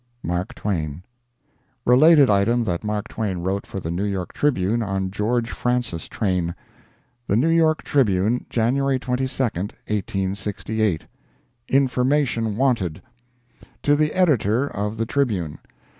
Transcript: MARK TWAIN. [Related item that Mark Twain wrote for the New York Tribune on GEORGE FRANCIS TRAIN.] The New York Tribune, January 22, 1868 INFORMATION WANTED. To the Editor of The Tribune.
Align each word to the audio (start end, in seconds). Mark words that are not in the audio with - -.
MARK 0.23 0.55
TWAIN. 0.55 1.03
[Related 1.85 2.27
item 2.27 2.63
that 2.63 2.83
Mark 2.83 3.07
Twain 3.07 3.37
wrote 3.43 3.67
for 3.67 3.79
the 3.79 3.91
New 3.91 4.03
York 4.03 4.33
Tribune 4.33 4.81
on 4.81 5.11
GEORGE 5.11 5.51
FRANCIS 5.51 6.07
TRAIN.] 6.07 6.55
The 7.27 7.35
New 7.35 7.49
York 7.49 7.83
Tribune, 7.83 8.47
January 8.49 8.97
22, 8.97 9.43
1868 9.43 11.05
INFORMATION 11.67 12.57
WANTED. 12.57 13.03
To 13.83 13.95
the 13.95 14.11
Editor 14.15 14.65
of 14.67 14.97
The 14.97 15.05
Tribune. 15.05 15.59